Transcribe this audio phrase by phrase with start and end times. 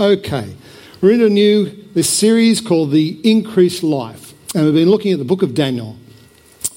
[0.00, 0.56] Okay,
[1.02, 5.18] we're in a new this series called the Increased Life, and we've been looking at
[5.18, 5.98] the book of Daniel,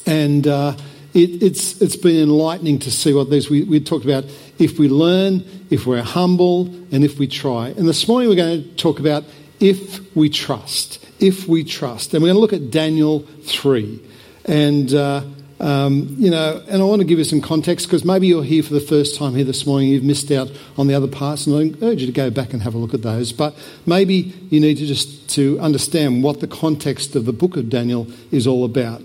[0.06, 0.76] and uh,
[1.14, 4.26] it, it's it's been enlightening to see what these we, we talked about.
[4.60, 7.70] If we learn, if we're humble, and if we try.
[7.70, 9.24] And this morning we're going to talk about
[9.62, 11.04] if we trust.
[11.22, 14.02] If we trust, and we're going to look at Daniel three,
[14.44, 14.94] and.
[14.94, 15.24] Uh,
[15.60, 18.62] um, you know, and I want to give you some context because maybe you're here
[18.62, 21.56] for the first time here this morning, you've missed out on the other parts, and
[21.56, 23.32] I urge you to go back and have a look at those.
[23.32, 23.56] But
[23.86, 28.08] maybe you need to just to understand what the context of the book of Daniel
[28.32, 29.02] is all about.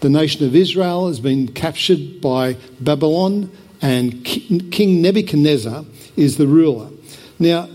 [0.00, 3.50] The nation of Israel has been captured by Babylon,
[3.82, 5.84] and King Nebuchadnezzar
[6.16, 6.90] is the ruler.
[7.40, 7.68] Now,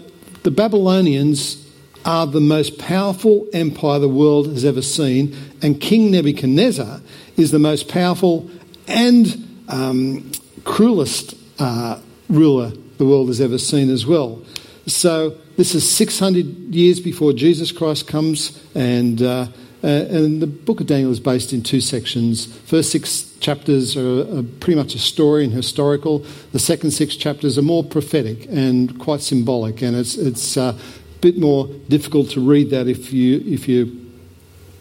[0.43, 1.62] the Babylonians
[2.05, 7.01] are the most powerful empire the world has ever seen, and King Nebuchadnezzar
[7.37, 8.49] is the most powerful
[8.87, 10.31] and um,
[10.63, 14.41] cruelest uh, ruler the world has ever seen as well.
[14.85, 19.47] So this is 600 years before Jesus Christ comes, and uh,
[19.83, 22.45] uh, and the book of Daniel is based in two sections.
[22.45, 26.19] First six chapters are, pretty much a story and historical.
[26.53, 30.77] The second six chapters are more prophetic and quite symbolic, and it's it's uh,
[31.23, 34.03] bit more difficult to read that if you if you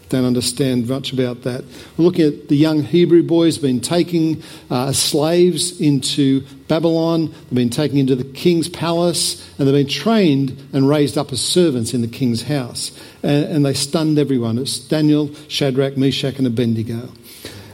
[0.09, 1.63] don't understand much about that.
[1.97, 7.71] We're looking at the young Hebrew boys being taken uh, slaves into Babylon, they've been
[7.71, 12.01] taken into the king's palace, and they've been trained and raised up as servants in
[12.01, 12.91] the king's house.
[13.23, 14.59] And, and they stunned everyone.
[14.59, 17.09] It's Daniel, Shadrach, Meshach, and Abednego.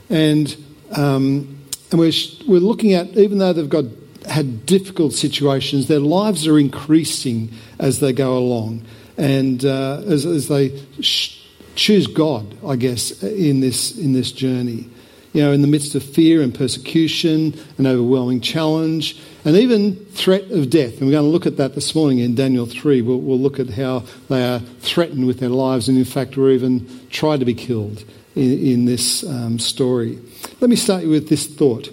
[0.10, 0.56] And,
[0.96, 1.60] um,
[1.92, 2.14] and we're,
[2.48, 3.84] we're looking at, even though they've got
[4.28, 8.86] had difficult situations, their lives are increasing as they go along.
[9.18, 11.40] And uh, as, as they sh-
[11.76, 14.90] choose God, I guess, in this, in this journey.
[15.34, 20.50] You know, in the midst of fear and persecution, an overwhelming challenge, and even threat
[20.52, 20.98] of death.
[20.98, 23.04] And we're going to look at that this morning in Daniel 3.
[23.04, 26.50] We'll, we'll look at how they are threatened with their lives and, in fact, were
[26.50, 28.04] even tried to be killed
[28.36, 30.20] in, in this um, story.
[30.62, 31.90] Let me start you with this thought.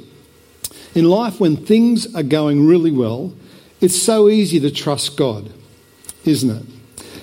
[0.97, 3.35] In life, when things are going really well,
[3.83, 5.53] it's so easy to trust God,
[6.25, 6.63] isn't it?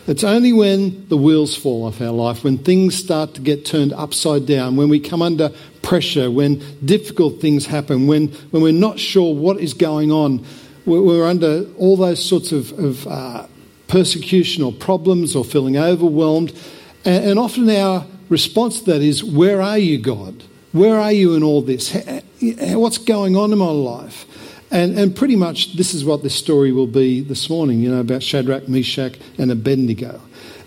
[0.05, 3.91] It's only when the wheels fall off our life, when things start to get turned
[3.93, 5.49] upside down, when we come under
[5.81, 10.45] pressure, when difficult things happen, when, when we're not sure what is going on,
[10.85, 13.47] we're, under all those sorts of, of uh,
[13.87, 16.53] persecution or problems or feeling overwhelmed.
[17.05, 20.43] And, and often our response to that is, Where are you, God?
[20.73, 21.95] Where are you in all this?
[22.51, 24.25] What's going on in my life?
[24.69, 28.01] And, and pretty much this is what this story will be this morning, you know,
[28.01, 30.19] about Shadrach, Meshach, and Abednego.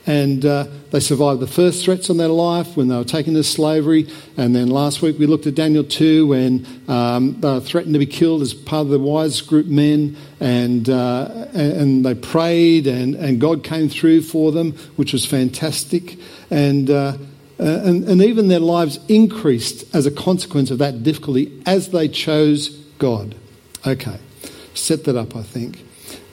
[0.06, 3.42] And uh, they survived the first threats on their life when they were taken to
[3.42, 4.08] slavery.
[4.36, 7.98] And then last week we looked at Daniel 2 when um, they were threatened to
[7.98, 10.16] be killed as part of the wise group men.
[10.38, 16.16] And, uh, and they prayed, and, and God came through for them, which was fantastic.
[16.48, 17.16] And, uh,
[17.58, 22.68] and, and even their lives increased as a consequence of that difficulty as they chose
[22.98, 23.34] God.
[23.86, 24.18] Okay,
[24.74, 25.84] set that up, I think.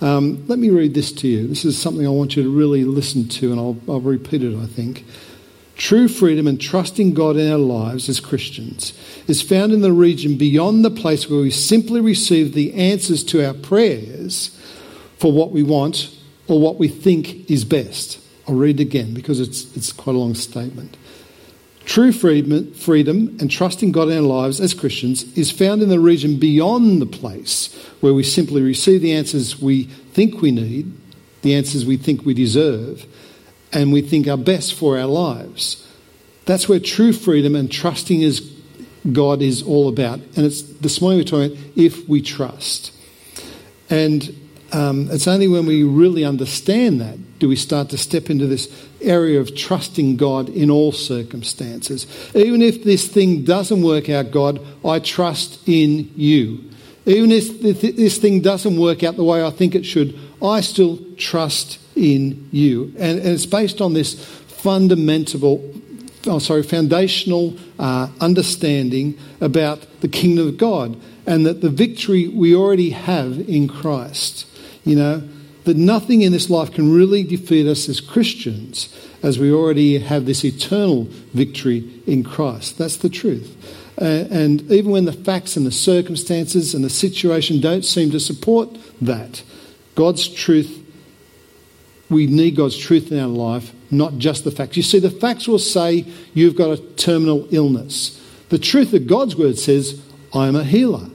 [0.02, 1.48] Um, let me read this to you.
[1.48, 4.58] This is something I want you to really listen to, and I'll, I'll repeat it,
[4.58, 5.06] I think.
[5.76, 8.94] True freedom and trusting God in our lives as Christians
[9.28, 13.46] is found in the region beyond the place where we simply receive the answers to
[13.46, 14.50] our prayers
[15.18, 16.16] for what we want
[16.48, 18.20] or what we think is best.
[18.48, 20.98] I'll read it again because it's, it's quite a long statement.
[21.86, 26.40] True freedom, and trusting God in our lives as Christians is found in the region
[26.40, 30.94] beyond the place where we simply receive the answers we think we need,
[31.42, 33.06] the answers we think we deserve,
[33.74, 35.86] and we think are best for our lives.
[36.46, 38.52] That's where true freedom and trusting is
[39.12, 40.20] God is all about.
[40.36, 42.94] And it's this morning we're talking about if we trust.
[43.90, 44.36] And
[44.72, 48.74] um, it's only when we really understand that do we start to step into this
[49.02, 52.08] area of trusting God in all circumstances.
[52.34, 56.64] Even if this thing doesn't work out, God, I trust in you.
[57.06, 61.02] Even if this thing doesn't work out the way I think it should, I still
[61.18, 62.94] trust in you.
[62.98, 65.70] And, and it's based on this fundamental,
[66.26, 72.56] oh, sorry, foundational uh, understanding about the kingdom of God and that the victory we
[72.56, 74.48] already have in Christ.
[74.86, 75.30] You know,
[75.64, 80.26] that nothing in this life can really defeat us as Christians, as we already have
[80.26, 82.78] this eternal victory in Christ.
[82.78, 83.56] That's the truth.
[84.02, 88.20] Uh, and even when the facts and the circumstances and the situation don't seem to
[88.20, 88.70] support
[89.02, 89.44] that,
[89.96, 90.80] God's truth,
[92.10, 94.76] we need God's truth in our life, not just the facts.
[94.76, 98.20] You see, the facts will say you've got a terminal illness.
[98.50, 100.02] The truth of God's word says,
[100.34, 101.08] I am a healer.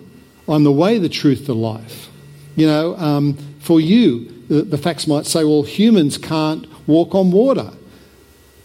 [0.48, 2.08] I'm the way, the truth, the life.
[2.56, 7.70] You know, um, for you, the, facts might say, well, humans can't walk on water.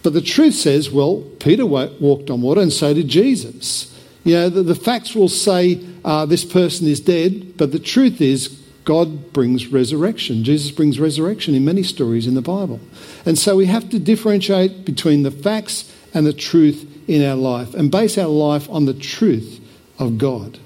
[0.02, 3.90] But the truth says, well, Peter walked on water and so did Jesus.
[4.24, 8.22] You know, the, the facts will say uh, this person is dead, but the truth
[8.22, 10.44] is God brings resurrection.
[10.44, 12.80] Jesus brings resurrection in many stories in the Bible.
[13.26, 17.74] And so we have to differentiate between the facts and the truth in our life
[17.74, 19.60] and base our life on the truth
[20.00, 20.60] of God.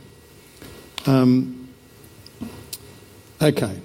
[1.05, 1.69] Um,
[3.41, 3.79] okay.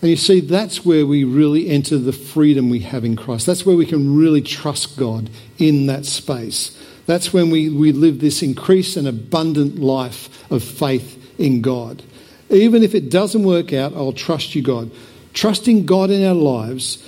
[0.00, 3.46] And you see, that's where we really enter the freedom we have in Christ.
[3.46, 6.76] That's where we can really trust God in that space.
[7.06, 12.02] That's when we, we live this increased and abundant life of faith in God.
[12.48, 14.90] Even if it doesn't work out, I'll trust you, God.
[15.34, 17.06] Trusting God in our lives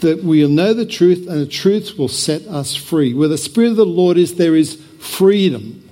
[0.00, 3.14] that we'll know the truth and the truth will set us free.
[3.14, 5.88] Where the Spirit of the Lord is, there is freedom.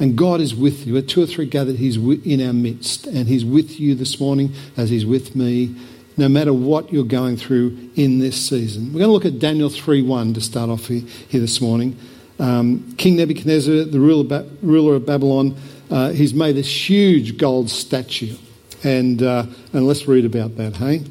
[0.00, 1.00] And God is with you.
[1.02, 3.06] Two or three gathered, He's in our midst.
[3.06, 5.74] And He's with you this morning as He's with me,
[6.16, 8.92] no matter what you're going through in this season.
[8.92, 11.96] We're going to look at Daniel 3 1 to start off here, here this morning.
[12.38, 15.56] Um, King Nebuchadnezzar, the ruler, ruler of Babylon,
[15.90, 18.36] uh, he's made this huge gold statue.
[18.82, 21.04] And, uh, and let's read about that, hey?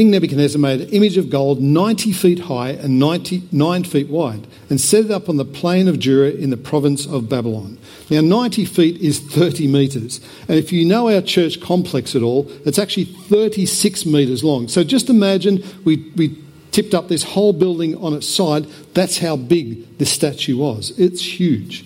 [0.00, 4.80] King Nebuchadnezzar made an image of gold 90 feet high and 99 feet wide and
[4.80, 7.76] set it up on the plain of Dura in the province of Babylon.
[8.08, 10.22] Now, 90 feet is 30 metres.
[10.48, 14.68] And if you know our church complex at all, it's actually 36 metres long.
[14.68, 18.64] So just imagine we, we tipped up this whole building on its side.
[18.94, 20.98] That's how big this statue was.
[20.98, 21.84] It's huge.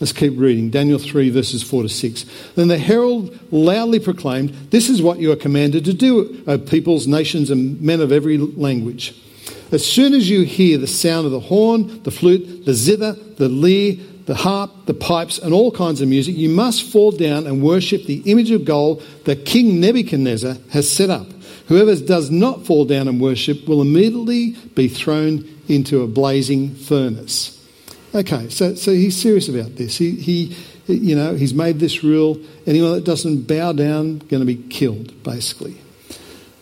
[0.00, 0.70] Let's keep reading.
[0.70, 2.24] Daniel 3, verses 4 to 6.
[2.54, 7.06] Then the herald loudly proclaimed, This is what you are commanded to do, O peoples,
[7.06, 9.14] nations, and men of every language.
[9.70, 13.50] As soon as you hear the sound of the horn, the flute, the zither, the
[13.50, 17.62] lyre, the harp, the pipes, and all kinds of music, you must fall down and
[17.62, 21.26] worship the image of gold that King Nebuchadnezzar has set up.
[21.68, 27.59] Whoever does not fall down and worship will immediately be thrown into a blazing furnace.
[28.12, 29.96] Okay, so, so he's serious about this.
[29.96, 32.40] He, he, you know, he's made this rule.
[32.66, 35.80] Anyone that doesn't bow down, going to be killed, basically.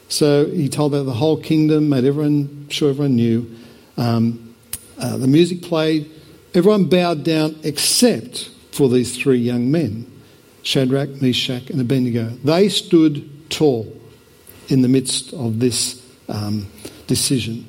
[0.08, 3.50] So he told that the whole kingdom, made everyone sure everyone knew.
[3.96, 4.54] Um,
[4.98, 6.10] uh, the music played.
[6.54, 10.10] Everyone bowed down except for these three young men,
[10.62, 12.28] Shadrach, Meshach, and Abednego.
[12.44, 13.94] They stood tall
[14.68, 16.66] in the midst of this um,
[17.06, 17.66] decision.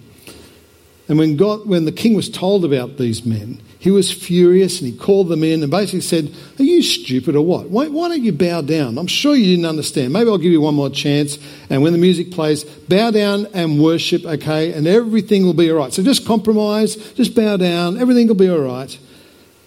[1.07, 4.91] And when, God, when the king was told about these men, he was furious and
[4.91, 7.69] he called them in and basically said, Are you stupid or what?
[7.69, 8.97] Why, why, don't you bow down?
[8.97, 10.11] I'm sure you didn't understand.
[10.11, 11.39] Maybe I'll give you one more chance.
[11.69, 14.73] And when the music plays, bow down and worship, okay?
[14.73, 15.93] And everything will be all right.
[15.93, 18.99] So just compromise, just bow down, everything will be all right.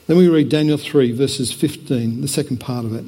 [0.08, 3.06] Then we read Daniel 3, verses 15, the second part of it.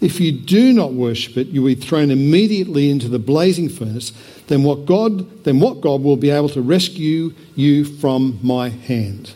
[0.00, 4.12] If you do not worship it, you will be thrown immediately into the blazing furnace.
[4.48, 9.32] Then what God, then what God will be able to rescue you from my hand?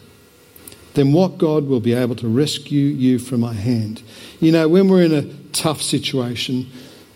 [0.94, 4.02] Then what God will be able to rescue you from my hand.
[4.40, 6.68] You know, when we're in a tough situation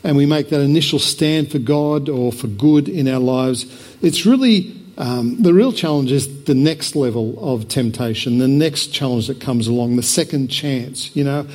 [0.05, 3.67] and we make that initial stand for God or for good in our lives,
[4.03, 9.27] it's really um, the real challenge is the next level of temptation, the next challenge
[9.29, 11.47] that comes along, the second chance, you know.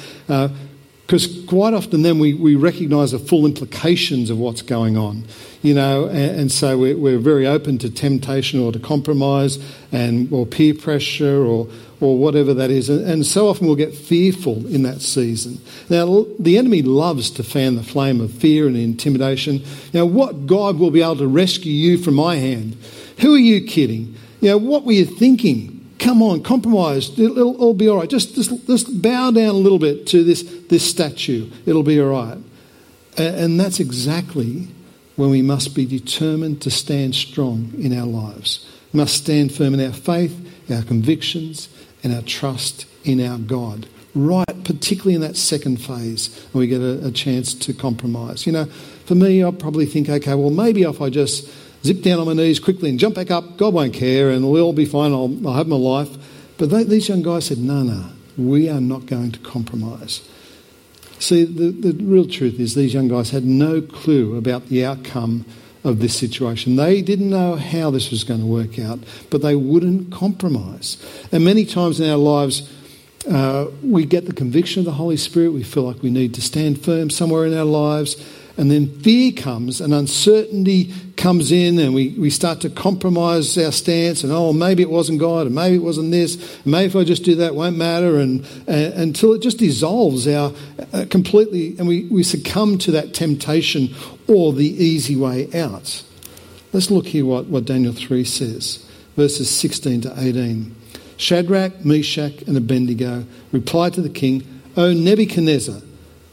[1.08, 5.24] Because quite often then we, we recognise the full implications of what's going on,
[5.62, 9.58] you know, and, and so we're, we're, very open to temptation or to compromise
[9.94, 12.90] and or peer pressure or or whatever that is.
[12.90, 15.60] And so often we'll get fearful in that season.
[15.90, 19.64] Now, the enemy loves to fan the flame of fear and intimidation.
[19.94, 22.78] Now what God will be able to rescue you from my hand?
[23.20, 24.16] Who are you kidding?
[24.42, 25.77] You know, what were you thinking?
[26.08, 27.20] Come on, compromise.
[27.20, 28.10] It'll, it'll be all right.
[28.10, 31.52] Just, just, just bow down a little bit to this, this statue.
[31.66, 32.38] It'll be all right.
[33.18, 34.70] And that's exactly
[35.18, 38.66] when we must be determined to stand strong in our lives.
[38.94, 40.34] We must stand firm in our faith,
[40.72, 41.68] our convictions,
[42.04, 43.90] and our trust in our God.
[44.16, 48.48] Right, particularly in that second phase, when we get a, a chance to compromise.
[48.48, 48.66] You know,
[49.04, 51.52] for me, I'll probably think, okay, well, maybe if I just
[51.84, 54.64] zip down on my knees quickly and jump back up, God won't care and we'll
[54.64, 56.10] all be fine, I'll, I'll have my life.
[56.58, 58.06] But they, these young guys said, no, no,
[58.38, 60.28] we are not going to compromise.
[61.20, 65.46] See, the, the real truth is these young guys had no clue about the outcome
[65.84, 66.76] of this situation.
[66.76, 70.98] They didn't know how this was going to work out, but they wouldn't compromise.
[71.32, 72.72] And many times in our lives,
[73.30, 75.52] uh, we get the conviction of the Holy Spirit.
[75.54, 78.16] We feel like we need to stand firm somewhere in our lives.
[78.58, 83.72] And then fear comes and uncertainty comes in and we, we start to compromise our
[83.72, 86.96] stance and, oh, maybe it wasn't God and maybe it wasn't this, and maybe if
[86.96, 90.54] I just do that, it won't matter, and, and until it just dissolves our
[90.92, 93.94] uh, completely, and we, we succumb to that temptation
[94.28, 96.04] or the easy way out.
[96.74, 98.86] Let's look here what, what Daniel 3 says,
[99.16, 100.76] verses 16 to 18.
[101.18, 104.46] Shadrach, Meshach, and Abednego replied to the king,
[104.76, 105.82] O Nebuchadnezzar,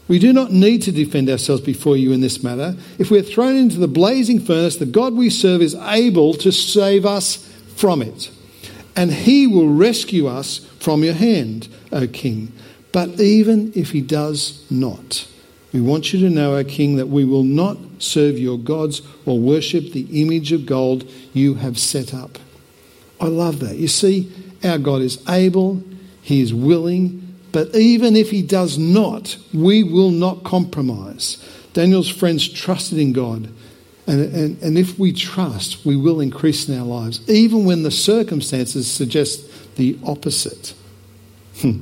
[0.07, 2.75] we do not need to defend ourselves before you in this matter.
[2.99, 6.51] If we are thrown into the blazing furnace, the God we serve is able to
[6.51, 7.37] save us
[7.75, 8.29] from it.
[8.95, 12.51] And he will rescue us from your hand, O king.
[12.91, 15.27] But even if he does not,
[15.73, 19.39] we want you to know, O king, that we will not serve your gods or
[19.39, 22.37] worship the image of gold you have set up.
[23.19, 23.77] I love that.
[23.77, 24.31] You see,
[24.63, 25.83] our God is able,
[26.21, 27.24] he is willing,
[27.55, 31.41] but even if he does not, we will not compromise.
[31.71, 33.47] Daniel's friends trusted in God.
[34.07, 37.91] And, and, and if we trust, we will increase in our lives, even when the
[37.91, 40.73] circumstances suggest the opposite.
[41.61, 41.79] Hmm.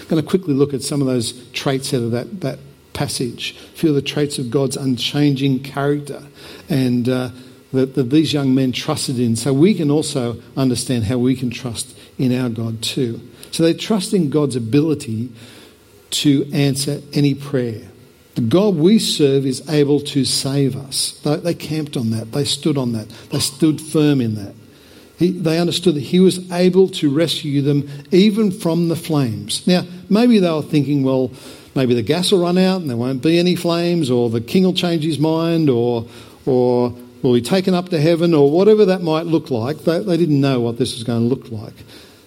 [0.00, 2.58] I'm going to quickly look at some of those traits out of that, that
[2.92, 3.54] passage.
[3.74, 6.24] A few of the traits of God's unchanging character
[6.68, 7.30] and uh,
[7.72, 11.50] that, that these young men trusted in, so we can also understand how we can
[11.50, 13.20] trust in our God too.
[13.52, 15.30] So they trust in God's ability
[16.10, 17.82] to answer any prayer.
[18.34, 21.20] The God we serve is able to save us.
[21.22, 22.32] They, they camped on that.
[22.32, 23.08] They stood on that.
[23.30, 24.54] They stood firm in that.
[25.18, 29.66] He, they understood that He was able to rescue them even from the flames.
[29.66, 31.30] Now, maybe they were thinking, well,
[31.74, 34.64] maybe the gas will run out and there won't be any flames, or the king
[34.64, 36.06] will change his mind, or,
[36.46, 39.80] or will be taken up to heaven, or whatever that might look like.
[39.80, 41.74] They, they didn't know what this was going to look like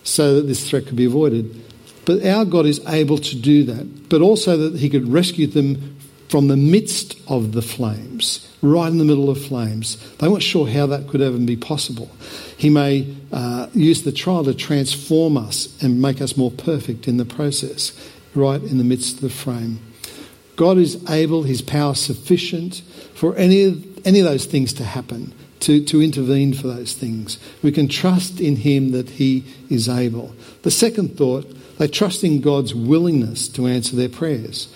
[0.06, 1.62] so that this threat could be avoided.
[2.06, 5.98] But our God is able to do that, but also that He could rescue them
[6.30, 9.98] from the midst of the flames, right in the middle of flames.
[10.18, 12.10] They weren't sure how that could ever be possible.
[12.58, 17.18] He may uh, use the trial to transform us and make us more perfect in
[17.18, 17.94] the process,
[18.34, 19.80] right in the midst of the frame.
[20.56, 22.82] God is able, His power sufficient
[23.16, 27.40] for any, any of those things to happen to, to intervene for those things.
[27.64, 30.36] We can trust in Him that He is able.
[30.62, 31.46] The second thought,
[31.78, 34.74] they trust in God's willingness to answer their prayers.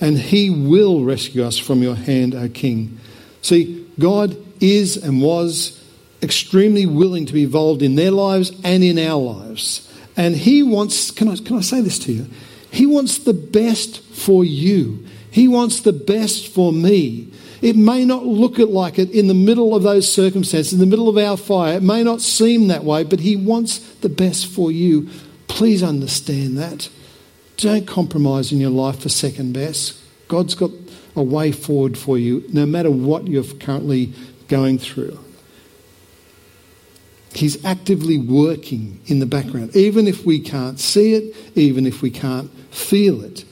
[0.00, 2.98] And He will rescue us from your hand, O King.
[3.42, 5.80] See, God is and was
[6.22, 9.90] extremely willing to be involved in their lives and in our lives.
[10.16, 12.26] And He wants, can I, can I say this to you?
[12.70, 15.06] He wants the best for you.
[15.34, 17.26] He wants the best for me.
[17.60, 21.08] It may not look like it in the middle of those circumstances, in the middle
[21.08, 21.78] of our fire.
[21.78, 25.08] It may not seem that way, but He wants the best for you.
[25.48, 26.88] Please understand that.
[27.56, 29.98] Don't compromise in your life for second best.
[30.28, 30.70] God's got
[31.16, 34.12] a way forward for you, no matter what you're currently
[34.46, 35.18] going through.
[37.34, 42.12] He's actively working in the background, even if we can't see it, even if we
[42.12, 43.44] can't feel it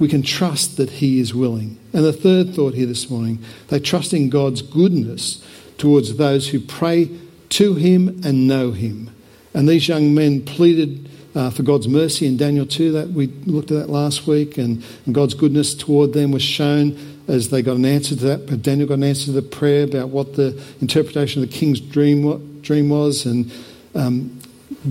[0.00, 1.78] we can trust that He is willing.
[1.92, 3.38] And the third thought here this morning,
[3.68, 5.46] they trust in God's goodness
[5.78, 7.10] towards those who pray
[7.50, 9.14] to Him and know Him.
[9.54, 13.70] And these young men pleaded uh, for God's mercy in Daniel 2, that we looked
[13.70, 17.76] at that last week, and, and, God's goodness toward them was shown as they got
[17.76, 18.46] an answer to that.
[18.46, 21.80] But Daniel got an answer to the prayer about what the interpretation of the king's
[21.80, 23.26] dream, dream was.
[23.26, 23.52] And
[23.94, 24.40] um,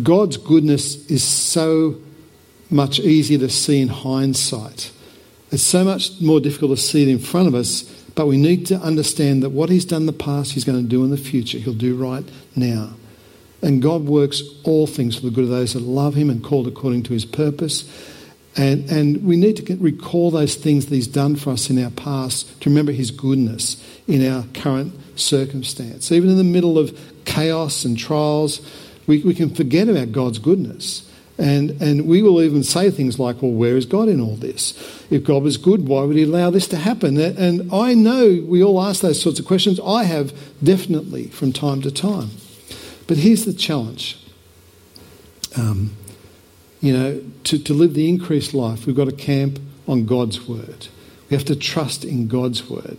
[0.02, 1.96] God's goodness is so
[2.70, 4.92] much easier to see in hindsight.
[5.52, 7.84] It's so much more difficult to see it in front of us,
[8.16, 10.88] but we need to understand that what He's done in the past, He's going to
[10.88, 11.58] do in the future.
[11.58, 12.24] He'll do right
[12.56, 12.92] now.
[13.62, 16.68] And God works all things for the good of those that love Him and called
[16.68, 17.90] according to His purpose.
[18.56, 21.92] And, and we need to recall those things that He's done for us in our
[21.92, 26.12] past to remember His goodness in our current circumstance.
[26.12, 28.62] Even in the middle of chaos and trials,
[29.08, 31.09] we, we can forget about God's goodness.
[31.40, 34.74] And, and we will even say things like, well, where is God in all this?
[35.10, 37.18] If God was good, why would he allow this to happen?
[37.18, 39.80] And I know we all ask those sorts of questions.
[39.80, 42.32] I have definitely from time to time.
[43.08, 44.22] But here's the challenge.
[45.58, 45.96] Um,
[46.82, 50.88] you know, to, to live the increased life, we've got to camp on God's word.
[51.30, 52.98] We have to trust in God's word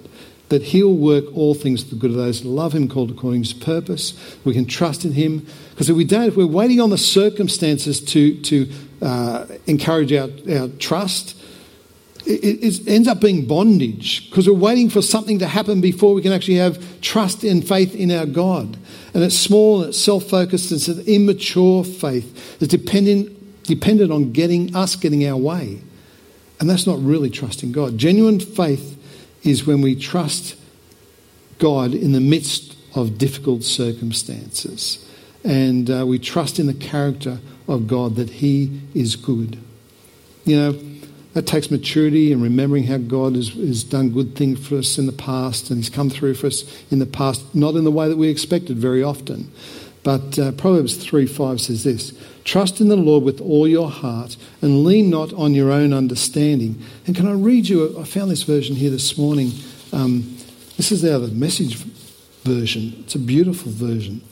[0.50, 3.42] that He'll work all things for the good of those who love Him, called according
[3.42, 4.37] to His purpose.
[4.45, 5.47] We can trust in Him.
[5.71, 10.28] Because if we don't, if we're waiting on the circumstances to, to uh, encourage our,
[10.50, 11.37] our trust,
[12.26, 16.23] it, it, ends up being bondage because we're waiting for something to happen before we
[16.23, 18.76] can actually have trust and faith in our God.
[19.14, 24.33] And it's small and it's self focused, it's an immature faith that's dependent, dependent on
[24.33, 25.80] getting us getting our way.
[26.59, 27.97] And that's not really trusting God.
[27.97, 29.00] Genuine faith
[29.42, 30.56] is when we trust
[31.59, 35.06] God in the midst of difficult circumstances.
[35.44, 39.59] And uh, we trust in the character of God that He is good.
[40.44, 40.73] You know,
[41.35, 45.06] that takes maturity and remembering how God has, has done good things for us in
[45.06, 48.09] the past and He's come through for us in the past, not in the way
[48.09, 49.50] that we expected very often.
[50.02, 54.37] But uh, Proverbs 3 5 says this Trust in the Lord with all your heart
[54.62, 56.83] and lean not on your own understanding.
[57.07, 57.99] And can I read you?
[57.99, 59.52] I found this version here this morning.
[59.92, 60.37] Um,
[60.76, 61.76] this is our message
[62.45, 62.95] version.
[63.00, 64.23] It's a beautiful version.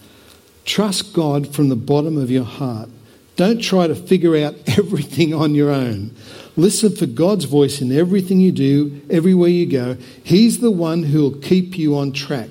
[0.65, 2.89] Trust God from the bottom of your heart.
[3.37, 6.15] Don't try to figure out everything on your own.
[6.57, 9.97] Listen for God's voice in everything you do, everywhere you go.
[10.25, 12.49] He's the one who will keep you on track.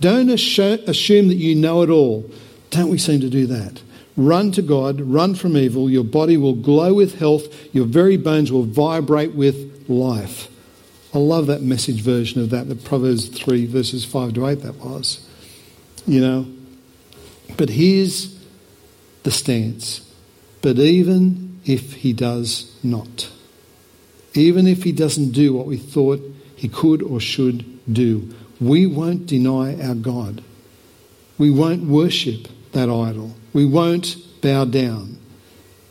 [0.00, 2.30] Don't assume that you know it all.
[2.70, 3.82] Don't we seem to do that?
[4.16, 5.88] Run to God, run from evil.
[5.88, 10.48] Your body will glow with health, your very bones will vibrate with life.
[11.12, 14.76] I love that message version of that, the Proverbs 3, verses 5 to 8, that
[14.76, 15.26] was.
[16.06, 16.46] You know?
[17.56, 18.38] But here's
[19.24, 20.08] the stance.
[20.62, 23.30] But even if he does not,
[24.34, 26.20] even if he doesn't do what we thought
[26.54, 30.44] he could or should do, we won't deny our God.
[31.38, 33.34] We won't worship that idol.
[33.52, 35.18] We won't bow down.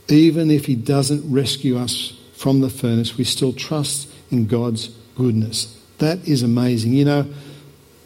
[0.08, 5.76] Even if he doesn't rescue us from the furnace, we still trust in God's goodness.
[6.00, 6.94] That is amazing.
[6.94, 7.34] You know,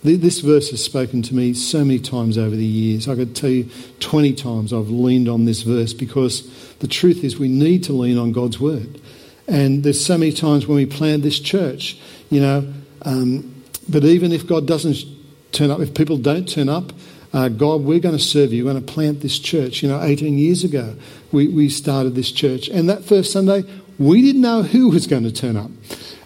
[0.03, 3.08] this verse has spoken to me so many times over the years.
[3.08, 6.50] I could tell you 20 times I've leaned on this verse because
[6.80, 9.00] the truth is we need to lean on God's word.
[9.48, 11.98] And there's so many times when we plan this church,
[12.30, 15.06] you know, um, but even if God doesn't
[15.51, 16.92] turn up, if people don't turn up,
[17.34, 18.66] uh, God, we're going to serve you.
[18.66, 19.82] We're going to plant this church.
[19.82, 20.96] You know, 18 years ago,
[21.32, 22.68] we, we started this church.
[22.68, 23.63] And that first Sunday,
[23.98, 25.72] we didn't know who was going to turn up.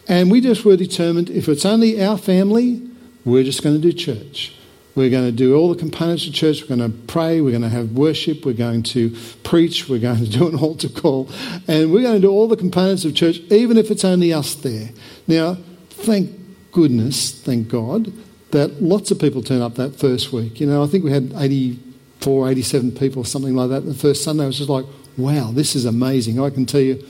[0.10, 2.82] And we just were determined if it's only our family,
[3.24, 4.54] we're just going to do church.
[4.96, 6.62] We're going to do all the components of church.
[6.62, 7.40] We're going to pray.
[7.40, 8.46] We're going to have worship.
[8.46, 9.88] We're going to preach.
[9.88, 11.30] We're going to do an altar call.
[11.68, 14.56] And we're going to do all the components of church, even if it's only us
[14.56, 14.90] there.
[15.28, 15.58] Now,
[15.90, 16.32] thank
[16.72, 18.12] goodness, thank God,
[18.58, 20.60] that lots of people turn up that first week.
[20.60, 24.46] You know, I think we had 84, 87 people, something like that, the first Sunday.
[24.46, 26.40] It was just like, wow, this is amazing.
[26.40, 27.06] I can tell you,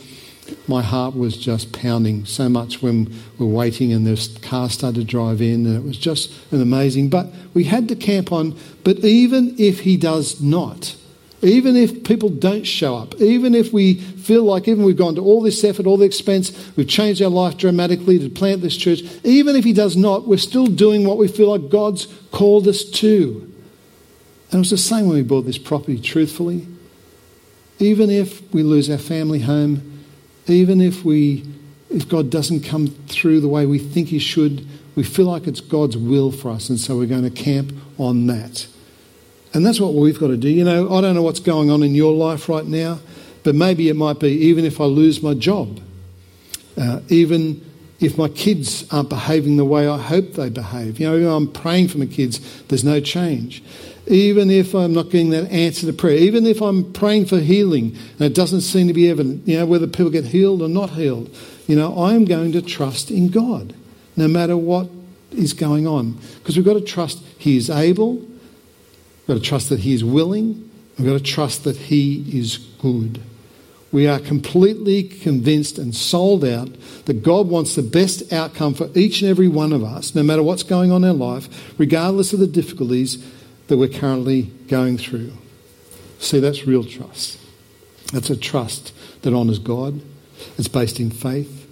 [0.67, 3.05] my heart was just pounding so much when
[3.38, 6.62] we were waiting and the car started to drive in, and it was just an
[6.62, 7.10] amazing.
[7.10, 10.95] But we had to camp on, but even if he does not,
[11.41, 15.21] even if people don't show up, even if we feel like even we've gone to
[15.21, 19.02] all this effort, all the expense, we've changed our life dramatically to plant this church,
[19.23, 22.84] even if he does not, we're still doing what we feel like God's called us
[22.84, 23.54] to.
[24.50, 26.65] And it was the same when we bought this property, truthfully.
[27.80, 30.04] Even if we lose our family home,
[30.47, 31.45] even if we
[31.89, 35.62] if God doesn't come through the way we think he should, we feel like it's
[35.62, 38.67] God's will for us, and so we're going to camp on that.
[39.53, 40.49] And that's what we've got to do.
[40.49, 42.99] You know, I don't know what's going on in your life right now,
[43.43, 45.79] but maybe it might be even if I lose my job,
[46.77, 47.63] uh, even
[47.99, 50.99] if my kids aren't behaving the way I hope they behave.
[50.99, 53.63] You know, I'm praying for my kids, there's no change.
[54.05, 57.97] Even if I'm not getting that answer to prayer, even if I'm praying for healing
[58.13, 60.91] and it doesn't seem to be evident, you know, whether people get healed or not
[60.91, 61.36] healed,
[61.67, 63.73] you know, I am going to trust in God
[64.15, 64.89] no matter what
[65.31, 66.19] is going on.
[66.39, 68.25] Because we've got to trust He is able,
[69.27, 70.69] We've got to trust that He is willing.
[70.97, 73.21] We've got to trust that He is good.
[73.91, 76.69] We are completely convinced and sold out
[77.05, 80.43] that God wants the best outcome for each and every one of us, no matter
[80.43, 83.25] what's going on in our life, regardless of the difficulties
[83.67, 85.31] that we're currently going through.
[86.19, 87.39] See, that's real trust.
[88.11, 90.01] That's a trust that honours God.
[90.57, 91.67] It's based in faith.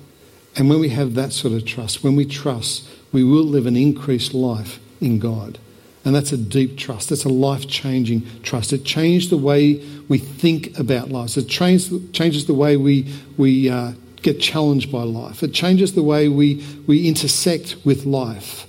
[0.55, 3.75] And when we have that sort of trust, when we trust, we will live an
[3.75, 5.59] increased life in God.
[6.05, 7.09] And that's a deep trust.
[7.09, 8.71] That's a life changing trust.
[8.71, 11.35] It changed the way we think about lives.
[11.35, 15.41] It changes the way we, we uh, get challenged by life.
[15.41, 18.67] It changes the way we, we intersect with life.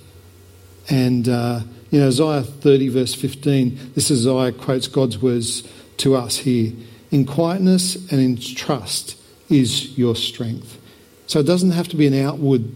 [0.89, 5.61] And, uh, you know, Isaiah 30, verse 15, this is Isaiah quotes God's words
[5.97, 6.73] to us here.
[7.11, 9.15] In quietness and in trust
[9.49, 10.79] is your strength.
[11.27, 12.71] So it doesn't have to be an outward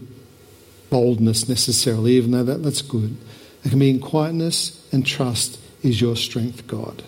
[0.88, 3.16] boldness necessarily, even though that, that's good.
[3.64, 7.02] It can be in quietness and trust is your strength, God.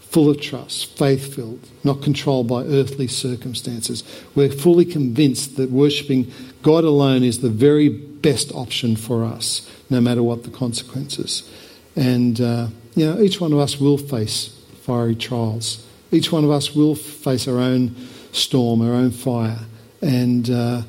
[0.00, 4.02] Full of trust, faith filled, not controlled by earthly circumstances.
[4.34, 6.32] We're fully convinced that worshipping
[6.62, 11.48] God alone is the very best option for us, no matter what the consequences.
[11.94, 14.48] And, uh, you know, each one of us will face
[14.82, 15.86] fiery trials.
[16.10, 17.94] Each one of us will face our own
[18.32, 19.60] storm, our own fire.
[20.02, 20.82] And, uh,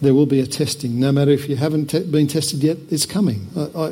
[0.00, 1.00] there will be a testing.
[1.00, 3.48] No matter if you haven't te- been tested yet, it's coming.
[3.56, 3.88] I, I,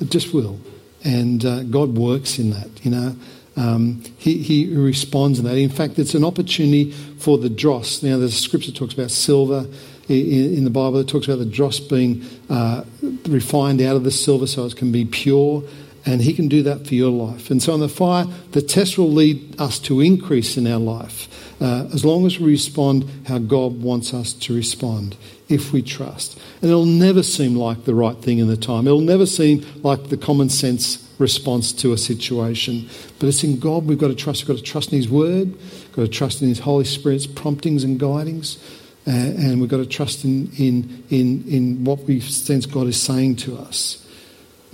[0.00, 0.58] it just will.
[1.04, 3.16] And uh, God works in that, you know.
[3.56, 5.56] Um, he, he responds in that.
[5.56, 8.02] In fact, it's an opportunity for the dross.
[8.02, 9.66] Now, the scripture talks about silver
[10.08, 10.98] in, in the Bible.
[10.98, 12.84] It talks about the dross being uh,
[13.26, 15.62] refined out of the silver so it can be pure.
[16.06, 17.50] And He can do that for your life.
[17.50, 21.28] And so, in the fire, the test will lead us to increase in our life
[21.60, 25.16] uh, as long as we respond how God wants us to respond,
[25.48, 26.38] if we trust.
[26.60, 30.08] And it'll never seem like the right thing in the time, it'll never seem like
[30.08, 32.88] the common sense response to a situation.
[33.18, 34.42] But it's in God we've got to trust.
[34.42, 37.26] We've got to trust in His Word, we've got to trust in His Holy Spirit's
[37.26, 38.58] promptings and guidings.
[39.06, 43.00] Uh, and we've got to trust in, in, in, in what we sense God is
[43.00, 44.03] saying to us.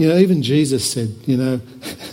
[0.01, 1.61] You know, even Jesus said, you know,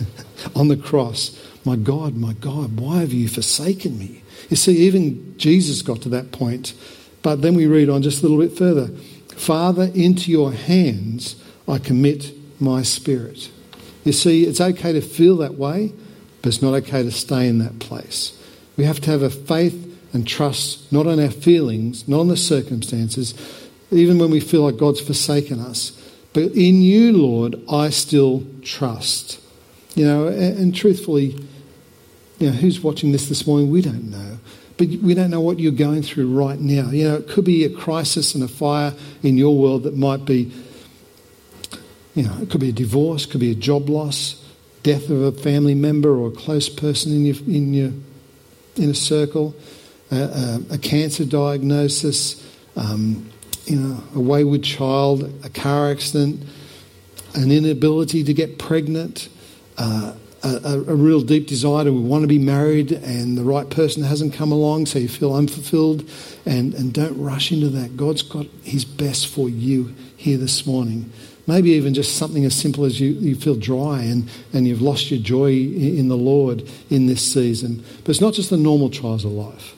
[0.54, 4.22] on the cross, My God, my God, why have you forsaken me?
[4.50, 6.74] You see, even Jesus got to that point.
[7.22, 8.88] But then we read on just a little bit further
[9.38, 13.50] Father, into your hands I commit my spirit.
[14.04, 15.94] You see, it's okay to feel that way,
[16.42, 18.38] but it's not okay to stay in that place.
[18.76, 22.36] We have to have a faith and trust not on our feelings, not on the
[22.36, 23.32] circumstances,
[23.90, 25.97] even when we feel like God's forsaken us.
[26.32, 29.40] But in you, Lord, I still trust.
[29.94, 31.34] You know, and, and truthfully,
[32.38, 33.70] you know, who's watching this this morning?
[33.70, 34.38] We don't know.
[34.76, 36.90] But we don't know what you're going through right now.
[36.90, 40.24] You know, it could be a crisis and a fire in your world that might
[40.24, 40.52] be,
[42.14, 44.44] you know, it could be a divorce, could be a job loss,
[44.84, 47.92] death of a family member or a close person in your, in your
[48.78, 49.54] in a circle,
[50.10, 52.44] a, a cancer diagnosis,
[52.76, 53.27] um,
[53.68, 56.42] you know, a wayward child, a car accident,
[57.34, 59.28] an inability to get pregnant,
[59.76, 64.02] uh, a, a, real deep desire to want to be married and the right person
[64.04, 66.08] hasn't come along, so you feel unfulfilled,
[66.46, 67.96] and, and don't rush into that.
[67.96, 71.12] God's got His best for you here this morning.
[71.46, 75.10] Maybe even just something as simple as you, you feel dry and, and you've lost
[75.10, 77.84] your joy in the Lord in this season.
[78.04, 79.74] But it's not just the normal trials of life.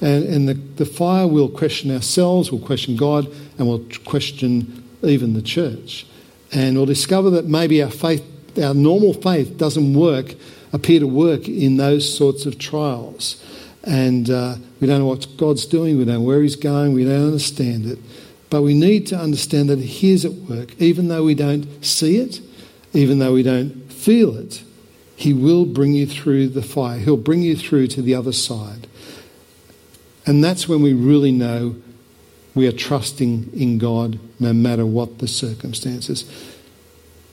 [0.00, 3.26] And, and the, the fire will question ourselves, will question God,
[3.58, 6.06] and will question even the church.
[6.52, 8.24] And we'll discover that maybe our faith
[8.62, 10.34] our normal faith doesn't work,
[10.72, 13.42] appear to work in those sorts of trials.
[13.84, 17.04] And uh, we don't know what God's doing, we don't know where He's going, we
[17.04, 17.98] don't understand it.
[18.50, 22.18] But we need to understand that He is at work, even though we don't see
[22.18, 22.40] it,
[22.92, 24.62] even though we don't feel it.
[25.16, 28.87] He will bring you through the fire, He'll bring you through to the other side.
[30.28, 31.74] And that's when we really know
[32.54, 36.30] we are trusting in God no matter what the circumstances.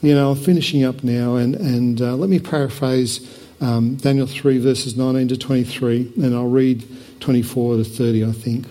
[0.02, 3.20] You know, I'm finishing up now, and, and uh, let me paraphrase
[3.60, 6.88] um, Daniel 3, verses 19 to 23, and I'll read
[7.20, 8.66] 24 to 30, I think.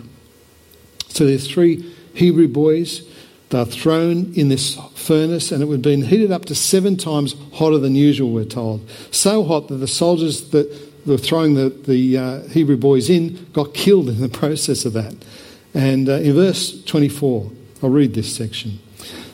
[1.09, 3.07] So there's three Hebrew boys.
[3.51, 7.77] They're thrown in this furnace, and it had been heated up to seven times hotter
[7.77, 8.89] than usual, we're told.
[9.11, 13.75] So hot that the soldiers that were throwing the, the uh, Hebrew boys in got
[13.75, 15.14] killed in the process of that.
[15.75, 17.51] And uh, in verse 24,
[17.83, 18.79] I'll read this section.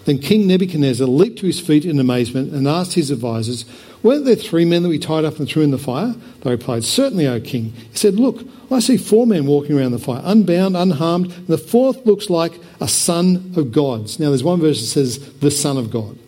[0.04, 3.64] Then King Nebuchadnezzar leaped to his feet in amazement and asked his advisers,
[4.02, 6.14] Weren't there three men that we tied up and threw in the fire?
[6.40, 7.72] They replied, Certainly, O king.
[7.92, 11.58] He said, Look, I see four men walking around the fire, unbound, unharmed, and the
[11.58, 14.18] fourth looks like a son of God's.
[14.18, 16.18] Now, there's one verse that says, The Son of God.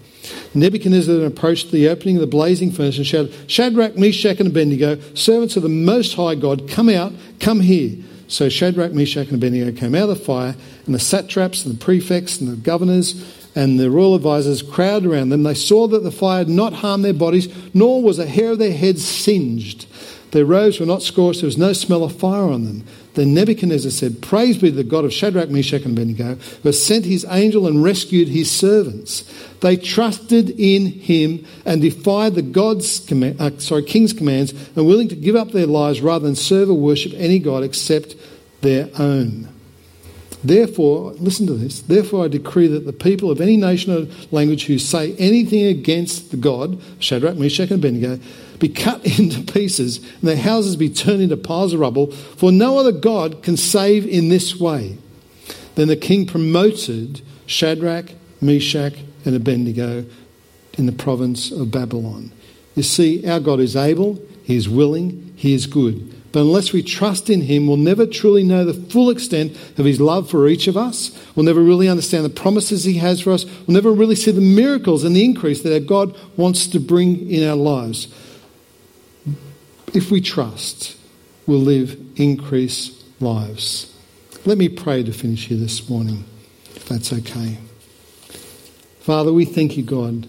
[0.54, 5.56] Nebuchadnezzar approached the opening of the blazing furnace and shouted, Shadrach, Meshach, and Abednego, servants
[5.56, 7.96] of the Most High God, come out, come here.
[8.28, 10.54] So Shadrach, Meshach, and Abednego came out of the fire,
[10.86, 15.28] and the satraps and the prefects and the governors and the royal advisers crowded around
[15.28, 15.42] them.
[15.42, 18.58] They saw that the fire had not harmed their bodies, nor was a hair of
[18.58, 19.86] their heads singed.
[20.30, 22.84] Their robes were not scorched, there was no smell of fire on them.
[23.14, 27.04] Then Nebuchadnezzar said, Praise be the God of Shadrach, Meshach, and Abednego, who has sent
[27.04, 29.30] his angel and rescued his servants.
[29.60, 35.16] They trusted in him and defied the God's uh, sorry, king's commands and willing to
[35.16, 38.16] give up their lives rather than serve or worship any God except
[38.62, 39.48] their own.
[40.44, 41.82] Therefore, listen to this.
[41.82, 46.30] Therefore, I decree that the people of any nation or language who say anything against
[46.32, 48.18] the God, Shadrach, Meshach, and Abednego,
[48.62, 52.78] be cut into pieces and their houses be turned into piles of rubble, for no
[52.78, 54.96] other God can save in this way.
[55.74, 58.94] Then the king promoted Shadrach, Meshach,
[59.24, 60.04] and Abednego
[60.78, 62.32] in the province of Babylon.
[62.74, 66.14] You see, our God is able, He is willing, He is good.
[66.30, 70.00] But unless we trust in Him, we'll never truly know the full extent of His
[70.00, 71.10] love for each of us.
[71.34, 73.44] We'll never really understand the promises He has for us.
[73.44, 77.30] We'll never really see the miracles and the increase that our God wants to bring
[77.30, 78.08] in our lives.
[79.94, 80.96] If we trust,
[81.46, 83.94] we'll live increased lives.
[84.46, 86.24] Let me pray to finish here this morning,
[86.74, 87.58] if that's okay.
[89.00, 90.26] Father, we thank you, God,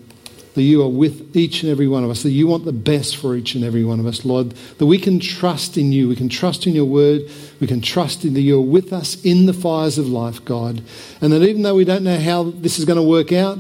[0.55, 3.15] that you are with each and every one of us, that you want the best
[3.15, 4.49] for each and every one of us, Lord,
[4.79, 7.21] that we can trust in you, we can trust in your word,
[7.61, 10.83] we can trust in that you're with us in the fires of life, God,
[11.21, 13.59] and that even though we don't know how this is going to work out,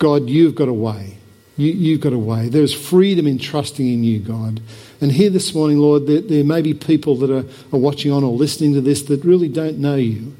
[0.00, 1.18] God, you've got a way.
[1.56, 2.48] You, have got a way.
[2.48, 4.60] There's freedom in trusting in you, God.
[5.02, 8.24] And here this morning, Lord, there, there may be people that are, are watching on
[8.24, 10.34] or listening to this that really don't know you.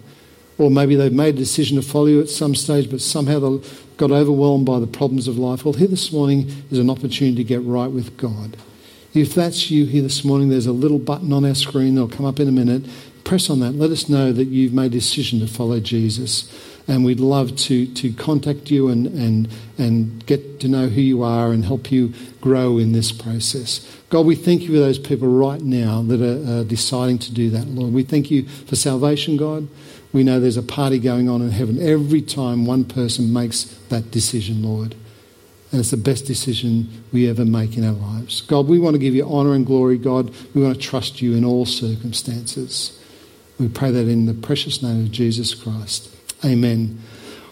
[0.57, 3.69] Or maybe they've made a decision to follow you at some stage, but somehow they
[3.99, 5.65] got overwhelmed by the problems of life.
[5.65, 8.57] Well, here this morning is an opportunity to get right with God.
[9.13, 11.97] If that's you here this morning, there's a little button on our screen.
[11.97, 12.85] It'll come up in a minute.
[13.25, 13.73] Press on that.
[13.73, 16.51] Let us know that you've made a decision to follow Jesus
[16.89, 21.23] and we'd love to, to contact you and, and, and get to know who you
[21.23, 23.87] are and help you grow in this process.
[24.11, 27.67] God, we thank you for those people right now that are, deciding to do that,
[27.67, 27.93] Lord.
[27.93, 29.69] We thank you for salvation, God.
[30.13, 34.11] We know there's a party going on in heaven every time one person makes that
[34.11, 34.95] decision, Lord.
[35.71, 38.43] And it's the best decision we ever make in our lives.
[38.43, 40.35] God, we want to give you honour and glory, God.
[40.55, 42.99] We want to trust you in all circumstances.
[43.59, 46.15] We pray that in the precious name of Jesus Christ.
[46.45, 47.01] Amen.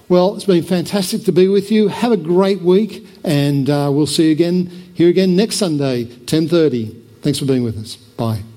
[0.08, 1.88] Well, it's been fantastic to be with you.
[1.88, 6.96] Have a great week, and uh, we'll see you again here again next Sunday, 10:30.
[7.22, 7.96] Thanks for being with us.
[7.96, 8.49] Bye.